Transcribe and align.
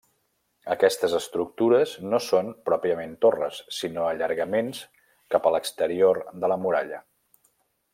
Aquestes 0.75 1.13
estructures 1.17 1.93
no 2.15 2.21
són 2.29 2.49
pròpiament 2.71 3.13
torres 3.27 3.61
sinó 3.83 4.09
allargaments 4.15 4.83
cap 5.37 5.47
a 5.47 5.55
l'exterior 5.57 6.25
de 6.45 6.55
la 6.57 6.63
muralla. 6.67 7.05